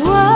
what 0.00 0.31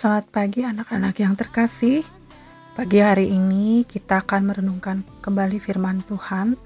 Selamat 0.00 0.32
pagi 0.32 0.64
anak-anak 0.64 1.12
yang 1.20 1.36
terkasih. 1.36 2.00
Pagi 2.72 3.04
hari 3.04 3.36
ini 3.36 3.84
kita 3.84 4.24
akan 4.24 4.48
merenungkan 4.48 5.04
kembali 5.20 5.60
firman 5.60 6.00
Tuhan. 6.08 6.56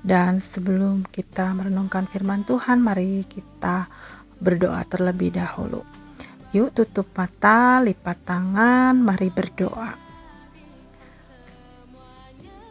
Dan 0.00 0.40
sebelum 0.40 1.04
kita 1.04 1.52
merenungkan 1.52 2.08
firman 2.08 2.48
Tuhan, 2.48 2.80
mari 2.80 3.28
kita 3.28 3.92
berdoa 4.40 4.88
terlebih 4.88 5.36
dahulu. 5.36 5.84
Yuk 6.56 6.72
tutup 6.72 7.12
mata, 7.12 7.84
lipat 7.84 8.24
tangan, 8.24 8.96
mari 9.04 9.28
berdoa. 9.28 9.92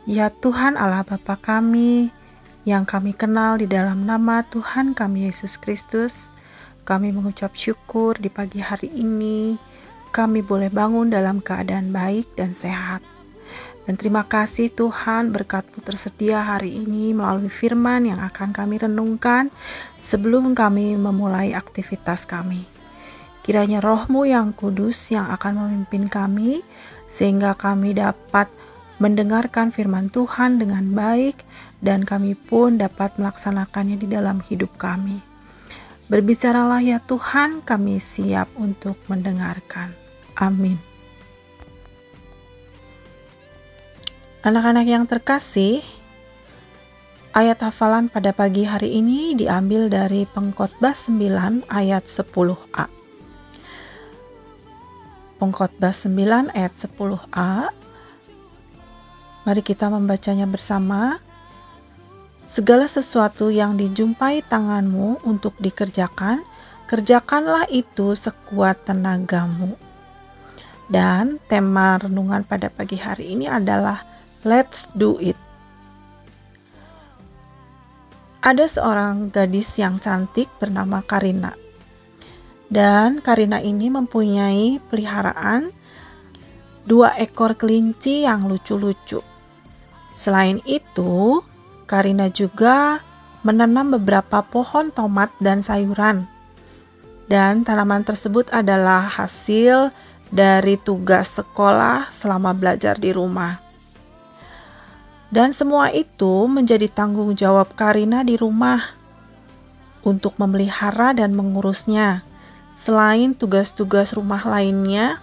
Ya 0.09 0.33
Tuhan 0.33 0.81
Allah 0.81 1.05
Bapa 1.05 1.37
kami, 1.37 2.09
yang 2.65 2.89
kami 2.89 3.13
kenal 3.13 3.61
di 3.61 3.69
dalam 3.69 4.01
nama 4.01 4.41
Tuhan 4.49 4.97
kami 4.97 5.29
Yesus 5.29 5.61
Kristus, 5.61 6.33
kami 6.89 7.13
mengucap 7.13 7.53
syukur 7.53 8.17
di 8.17 8.33
pagi 8.33 8.65
hari 8.65 8.89
ini 8.89 9.74
kami 10.15 10.39
boleh 10.39 10.71
bangun 10.71 11.11
dalam 11.11 11.43
keadaan 11.43 11.91
baik 11.91 12.39
dan 12.39 12.55
sehat. 12.55 13.03
Dan 13.83 13.99
terima 13.99 14.23
kasih 14.23 14.71
Tuhan 14.71 15.35
berkatmu 15.35 15.83
tersedia 15.83 16.41
hari 16.41 16.73
ini 16.87 17.11
melalui 17.11 17.51
firman 17.51 18.07
yang 18.07 18.23
akan 18.23 18.55
kami 18.55 18.79
renungkan 18.79 19.51
sebelum 19.99 20.55
kami 20.55 20.95
memulai 20.95 21.51
aktivitas 21.51 22.23
kami. 22.23 22.63
Kiranya 23.43 23.83
rohmu 23.83 24.25
yang 24.25 24.55
kudus 24.57 25.13
yang 25.13 25.29
akan 25.29 25.67
memimpin 25.67 26.09
kami 26.09 26.65
sehingga 27.05 27.53
kami 27.53 27.93
dapat 27.93 28.49
mendengarkan 28.97 29.69
firman 29.69 30.09
Tuhan 30.09 30.57
dengan 30.57 30.95
baik 30.95 31.45
dan 31.83 32.07
kami 32.07 32.33
pun 32.33 32.81
dapat 32.81 33.19
melaksanakannya 33.21 34.01
di 34.01 34.07
dalam 34.09 34.41
hidup 34.41 34.73
kami. 34.81 35.21
Berbicaralah 36.09 36.81
ya 36.85 36.97
Tuhan, 37.01 37.65
kami 37.65 37.97
siap 37.97 38.49
untuk 38.57 38.97
mendengarkan. 39.09 40.04
Amin. 40.35 40.75
Anak-anak 44.45 44.85
yang 44.85 45.09
terkasih, 45.09 45.81
ayat 47.33 47.65
hafalan 47.65 48.13
pada 48.13 48.29
pagi 48.29 48.61
hari 48.61 48.93
ini 49.01 49.33
diambil 49.33 49.89
dari 49.89 50.29
Pengkhotbah 50.29 50.93
9 50.93 51.65
ayat 51.65 52.05
10a. 52.05 52.85
Pengkhotbah 55.41 55.93
9 55.95 56.53
ayat 56.53 56.73
10a. 56.77 57.53
Mari 59.49 59.61
kita 59.65 59.89
membacanya 59.89 60.45
bersama. 60.45 61.17
Segala 62.45 62.85
sesuatu 62.85 63.49
yang 63.49 63.73
dijumpai 63.73 64.45
tanganmu 64.45 65.25
untuk 65.25 65.57
dikerjakan, 65.57 66.45
kerjakanlah 66.85 67.65
itu 67.73 68.13
sekuat 68.13 68.85
tenagamu. 68.85 69.84
Dan 70.85 71.41
tema 71.49 71.97
renungan 71.97 72.45
pada 72.45 72.69
pagi 72.69 73.01
hari 73.01 73.33
ini 73.33 73.49
adalah 73.49 74.05
Let's 74.45 74.85
do 74.93 75.17
it. 75.17 75.33
Ada 78.45 78.69
seorang 78.69 79.33
gadis 79.33 79.73
yang 79.81 79.97
cantik 79.97 80.45
bernama 80.61 81.01
Karina. 81.01 81.57
Dan 82.69 83.25
Karina 83.25 83.57
ini 83.57 83.89
mempunyai 83.89 84.77
peliharaan 84.85 85.73
dua 86.85 87.17
ekor 87.17 87.57
kelinci 87.57 88.29
yang 88.29 88.45
lucu-lucu. 88.45 89.25
Selain 90.13 90.61
itu, 90.69 91.41
Karina 91.89 92.29
juga 92.29 93.01
menanam 93.41 93.97
beberapa 93.97 94.45
pohon 94.45 94.93
tomat 94.93 95.33
dan 95.41 95.65
sayuran. 95.65 96.29
Dan 97.25 97.65
tanaman 97.65 98.05
tersebut 98.05 98.53
adalah 98.53 99.09
hasil 99.09 99.89
dari 100.29 100.77
tugas 100.77 101.37
sekolah 101.41 102.09
selama 102.09 102.53
belajar 102.53 102.97
di 102.97 103.11
rumah. 103.13 103.61
Dan 105.29 105.51
semua 105.51 105.91
itu 105.91 106.47
menjadi 106.47 106.87
tanggung 106.87 107.33
jawab 107.35 107.73
Karina 107.73 108.23
di 108.23 108.39
rumah 108.39 108.93
untuk 110.05 110.37
memelihara 110.37 111.11
dan 111.17 111.33
mengurusnya, 111.33 112.21
selain 112.77 113.33
tugas-tugas 113.33 114.13
rumah 114.13 114.45
lainnya, 114.45 115.19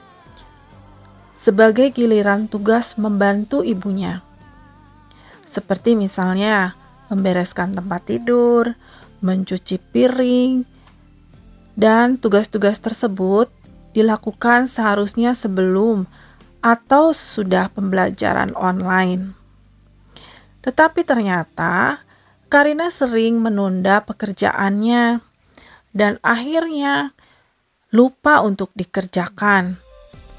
sebagai 1.39 1.89
giliran 1.95 2.51
tugas 2.51 2.99
membantu 2.99 3.63
ibunya 3.63 4.21
seperti 5.53 5.93
misalnya 5.93 6.73
membereskan 7.13 7.77
tempat 7.77 8.09
tidur, 8.09 8.73
mencuci 9.21 9.77
piring, 9.77 10.65
dan 11.77 12.17
tugas-tugas 12.17 12.81
tersebut 12.81 13.53
dilakukan 13.93 14.69
seharusnya 14.69 15.37
sebelum 15.37 16.09
atau 16.65 17.13
sesudah 17.13 17.69
pembelajaran 17.73 18.53
online. 18.57 19.37
Tetapi 20.63 21.03
ternyata 21.03 22.01
Karina 22.53 22.93
sering 22.93 23.41
menunda 23.41 24.05
pekerjaannya 24.05 25.25
dan 25.97 26.21
akhirnya 26.21 27.17
lupa 27.93 28.41
untuk 28.41 28.73
dikerjakan, 28.73 29.77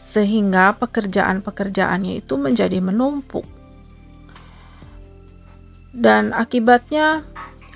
sehingga 0.01 0.73
pekerjaan-pekerjaannya 0.77 2.21
itu 2.21 2.33
menjadi 2.37 2.81
menumpuk. 2.81 3.45
Dan 5.93 6.33
akibatnya 6.33 7.21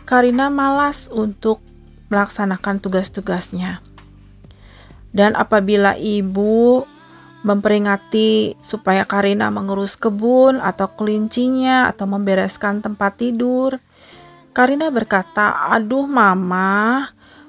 Karina 0.09 0.49
malas 0.49 1.11
untuk 1.13 1.61
melaksanakan 2.09 2.81
tugas-tugasnya. 2.81 3.86
Dan 5.11 5.33
apabila 5.33 5.95
ibu 5.97 6.83
memperingati 7.45 8.59
supaya 8.59 9.07
Karina 9.07 9.47
mengurus 9.47 9.95
kebun 9.95 10.59
atau 10.59 10.91
kelincinya 10.91 11.87
atau 11.87 12.09
membereskan 12.09 12.83
tempat 12.83 13.21
tidur, 13.21 13.79
Karina 14.51 14.89
berkata, 14.89 15.69
"Aduh, 15.71 16.09
Mama, 16.09 17.07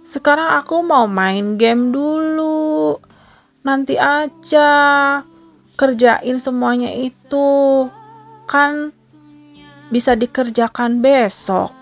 sekarang 0.09 0.57
aku 0.57 0.81
mau 0.81 1.05
main 1.05 1.61
game 1.61 1.93
dulu. 1.93 2.97
Nanti 3.61 4.01
aja 4.01 4.71
kerjain 5.77 6.41
semuanya 6.41 6.89
itu. 6.89 7.49
Kan 8.49 8.97
bisa 9.93 10.17
dikerjakan 10.17 11.05
besok. 11.05 11.77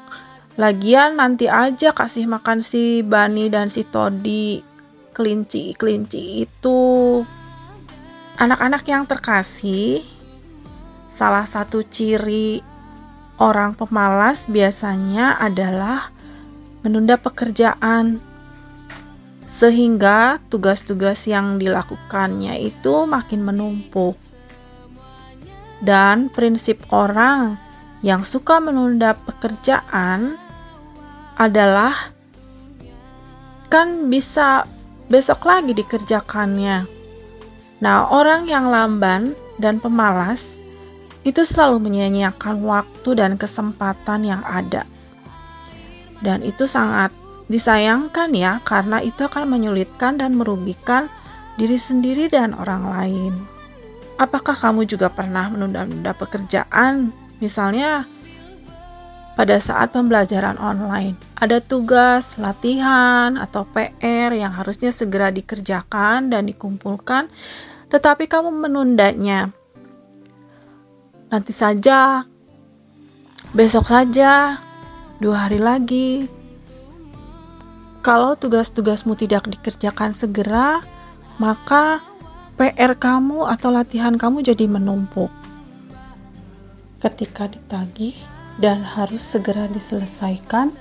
Lagian 0.59 1.23
nanti 1.23 1.47
aja 1.47 1.95
kasih 1.95 2.27
makan 2.27 2.67
si 2.67 3.07
Bani 3.07 3.47
dan 3.47 3.71
si 3.71 3.87
Todi 3.87 4.76
kelinci-kelinci 5.17 6.45
itu. 6.45 7.25
Anak-anak 8.37 8.85
yang 8.85 9.09
terkasih, 9.09 10.05
salah 11.09 11.49
satu 11.49 11.81
ciri 11.81 12.61
orang 13.41 13.73
pemalas 13.73 14.45
biasanya 14.45 15.41
adalah 15.41 16.13
menunda 16.85 17.17
pekerjaan 17.17 18.21
sehingga 19.49 20.37
tugas-tugas 20.53 21.25
yang 21.25 21.57
dilakukannya 21.57 22.61
itu 22.61 23.09
makin 23.09 23.41
menumpuk. 23.41 24.21
Dan 25.81 26.29
prinsip 26.29 26.85
orang 26.93 27.57
yang 28.05 28.21
suka 28.21 28.61
menunda 28.61 29.17
pekerjaan 29.17 30.37
adalah 31.41 32.13
kan 33.73 34.13
bisa 34.13 34.65
besok 35.07 35.47
lagi 35.47 35.73
dikerjakannya. 35.73 36.87
Nah, 37.83 38.09
orang 38.09 38.49
yang 38.49 38.73
lamban 38.73 39.37
dan 39.61 39.79
pemalas 39.79 40.59
itu 41.27 41.43
selalu 41.43 41.83
menyia-nyiakan 41.83 42.63
waktu 42.63 43.11
dan 43.19 43.35
kesempatan 43.37 44.25
yang 44.25 44.43
ada. 44.47 44.87
Dan 46.23 46.41
itu 46.41 46.65
sangat 46.65 47.13
disayangkan 47.53 48.33
ya, 48.33 48.59
karena 48.65 49.05
itu 49.05 49.27
akan 49.27 49.51
menyulitkan 49.51 50.17
dan 50.17 50.35
merugikan 50.35 51.13
diri 51.61 51.77
sendiri 51.77 52.33
dan 52.33 52.57
orang 52.57 52.89
lain. 52.89 53.35
Apakah 54.17 54.57
kamu 54.57 54.89
juga 54.89 55.13
pernah 55.13 55.53
menunda-nunda 55.53 56.17
pekerjaan 56.17 57.13
Misalnya 57.37 58.09
pada 59.37 59.61
saat 59.61 59.93
pembelajaran 59.93 60.57
online, 60.57 61.13
ada 61.37 61.61
tugas, 61.61 62.41
latihan, 62.41 63.37
atau 63.37 63.69
PR 63.69 64.33
yang 64.33 64.57
harusnya 64.57 64.89
segera 64.89 65.29
dikerjakan 65.29 66.33
dan 66.33 66.49
dikumpulkan, 66.49 67.29
tetapi 67.93 68.25
kamu 68.33 68.49
menundanya. 68.49 69.53
Nanti 71.29 71.53
saja, 71.53 72.25
besok 73.53 73.93
saja, 73.93 74.57
dua 75.21 75.45
hari 75.45 75.61
lagi. 75.61 76.33
Kalau 78.01 78.41
tugas-tugasmu 78.41 79.21
tidak 79.21 79.53
dikerjakan 79.53 80.17
segera, 80.17 80.81
maka 81.37 82.01
PR 82.57 82.97
kamu 82.97 83.45
atau 83.53 83.69
latihan 83.69 84.17
kamu 84.17 84.41
jadi 84.41 84.65
menumpuk 84.65 85.29
ketika 87.05 87.45
ditagih 87.53 88.17
dan 88.57 88.85
harus 88.85 89.21
segera 89.21 89.69
diselesaikan, 89.69 90.73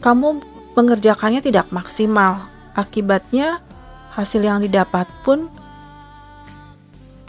kamu 0.00 0.40
mengerjakannya 0.72 1.44
tidak 1.44 1.68
maksimal. 1.68 2.48
Akibatnya, 2.72 3.60
hasil 4.16 4.40
yang 4.40 4.64
didapat 4.64 5.04
pun 5.20 5.52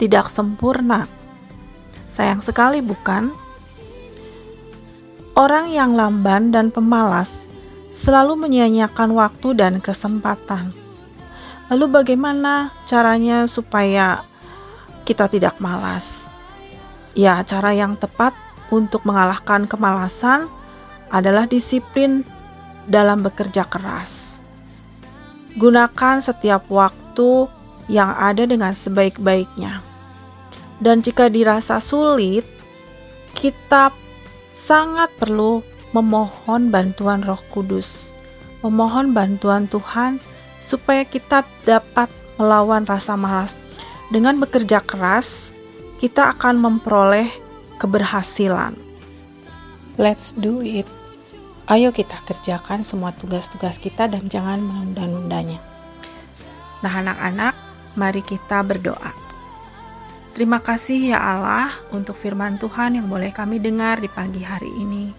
tidak 0.00 0.32
sempurna. 0.32 1.04
Sayang 2.08 2.40
sekali, 2.40 2.80
bukan? 2.80 3.28
Orang 5.34 5.68
yang 5.68 5.98
lamban 5.98 6.54
dan 6.54 6.70
pemalas 6.70 7.50
selalu 7.90 8.38
menyia-nyiakan 8.38 9.10
waktu 9.12 9.48
dan 9.58 9.82
kesempatan. 9.82 10.72
Lalu, 11.68 12.00
bagaimana 12.00 12.72
caranya 12.88 13.44
supaya 13.50 14.24
kita 15.04 15.28
tidak 15.28 15.58
malas? 15.58 16.30
Ya, 17.12 17.42
cara 17.44 17.74
yang 17.74 17.98
tepat 17.98 18.43
untuk 18.72 19.04
mengalahkan 19.04 19.68
kemalasan 19.68 20.48
adalah 21.12 21.44
disiplin 21.48 22.24
dalam 22.88 23.24
bekerja 23.24 23.64
keras. 23.68 24.40
Gunakan 25.56 26.20
setiap 26.20 26.66
waktu 26.68 27.46
yang 27.88 28.12
ada 28.16 28.48
dengan 28.48 28.72
sebaik-baiknya. 28.72 29.80
Dan 30.82 31.00
jika 31.00 31.30
dirasa 31.30 31.78
sulit, 31.78 32.42
kita 33.36 33.94
sangat 34.50 35.10
perlu 35.20 35.62
memohon 35.94 36.74
bantuan 36.74 37.22
Roh 37.22 37.38
Kudus, 37.54 38.10
memohon 38.66 39.14
bantuan 39.14 39.70
Tuhan 39.70 40.18
supaya 40.58 41.06
kita 41.06 41.46
dapat 41.62 42.10
melawan 42.34 42.82
rasa 42.82 43.14
malas. 43.14 43.54
Dengan 44.10 44.42
bekerja 44.42 44.82
keras, 44.82 45.54
kita 46.02 46.34
akan 46.34 46.58
memperoleh 46.58 47.30
keberhasilan. 47.78 48.76
Let's 49.94 50.34
do 50.34 50.60
it. 50.64 50.86
Ayo 51.64 51.94
kita 51.94 52.20
kerjakan 52.28 52.84
semua 52.84 53.14
tugas-tugas 53.16 53.80
kita 53.80 54.10
dan 54.10 54.28
jangan 54.28 54.60
menunda-nundanya. 54.60 55.62
Nah, 56.84 56.92
anak-anak, 56.92 57.54
mari 57.96 58.20
kita 58.20 58.60
berdoa. 58.60 59.16
Terima 60.34 60.58
kasih 60.58 61.14
ya 61.14 61.22
Allah 61.22 61.72
untuk 61.94 62.18
firman 62.18 62.58
Tuhan 62.58 62.98
yang 62.98 63.06
boleh 63.06 63.30
kami 63.30 63.62
dengar 63.62 64.02
di 64.02 64.10
pagi 64.10 64.42
hari 64.42 64.68
ini. 64.76 65.14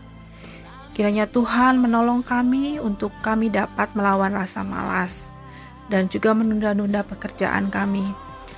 Kiranya 0.91 1.25
Tuhan 1.25 1.79
menolong 1.79 2.21
kami 2.21 2.83
untuk 2.83 3.15
kami 3.23 3.49
dapat 3.49 3.95
melawan 3.95 4.35
rasa 4.35 4.61
malas 4.61 5.31
dan 5.87 6.11
juga 6.11 6.35
menunda-nunda 6.35 7.01
pekerjaan 7.07 7.71
kami, 7.71 8.03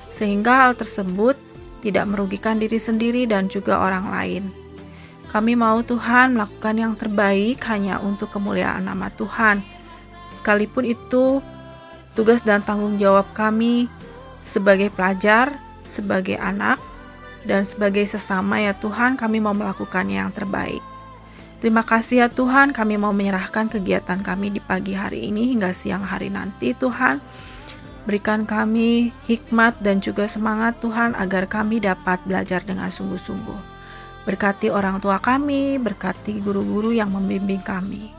sehingga 0.09 0.65
hal 0.67 0.73
tersebut 0.73 1.39
tidak 1.87 2.03
merugikan 2.11 2.59
diri 2.59 2.75
sendiri 2.75 3.23
dan 3.23 3.47
juga 3.47 3.79
orang 3.79 4.11
lain. 4.11 4.43
Kami 5.31 5.55
mau 5.55 5.79
Tuhan 5.79 6.35
melakukan 6.35 6.75
yang 6.75 6.93
terbaik 6.99 7.63
hanya 7.71 8.03
untuk 8.03 8.31
kemuliaan 8.35 8.83
nama 8.83 9.07
Tuhan, 9.15 9.63
sekalipun 10.35 10.83
itu 10.83 11.39
tugas 12.11 12.43
dan 12.43 12.59
tanggung 12.63 12.99
jawab 12.99 13.31
kami 13.31 13.87
sebagai 14.43 14.91
pelajar, 14.91 15.55
sebagai 15.87 16.35
anak, 16.39 16.79
dan 17.47 17.63
sebagai 17.63 18.03
sesama 18.03 18.59
ya 18.59 18.75
Tuhan, 18.75 19.15
kami 19.15 19.39
mau 19.39 19.55
melakukan 19.55 20.07
yang 20.07 20.31
terbaik. 20.31 20.83
Terima 21.57 21.81
kasih 21.81 22.23
ya 22.23 22.27
Tuhan, 22.29 22.69
kami 22.69 23.01
mau 23.01 23.11
menyerahkan 23.11 23.71
kegiatan 23.71 24.21
kami 24.21 24.53
di 24.53 24.61
pagi 24.61 24.93
hari 24.93 25.27
ini 25.31 25.55
hingga 25.55 25.73
siang 25.73 26.05
hari 26.05 26.29
nanti 26.29 26.77
Tuhan. 26.77 27.17
Berikan 28.07 28.47
kami 28.47 29.11
hikmat 29.27 29.83
dan 29.83 29.99
juga 29.99 30.31
semangat 30.31 30.79
Tuhan 30.79 31.11
agar 31.19 31.43
kami 31.43 31.83
dapat 31.83 32.23
belajar 32.23 32.63
dengan 32.63 32.87
sungguh-sungguh. 32.87 33.75
Berkati 34.23 34.71
orang 34.71 35.03
tua 35.03 35.19
kami, 35.19 35.75
berkati 35.75 36.39
guru-guru 36.39 36.95
yang 36.95 37.11
membimbing 37.11 37.59
kami. 37.59 38.15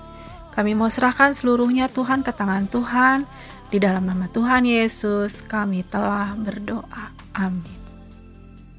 Kami 0.52 0.76
mau 0.76 0.92
serahkan 0.92 1.32
seluruhnya 1.32 1.88
Tuhan 1.88 2.20
ke 2.20 2.36
tangan 2.36 2.68
Tuhan. 2.68 3.24
Di 3.72 3.80
dalam 3.80 4.04
nama 4.04 4.28
Tuhan 4.28 4.68
Yesus 4.68 5.40
kami 5.40 5.88
telah 5.88 6.36
berdoa. 6.36 7.08
Amin. 7.32 7.77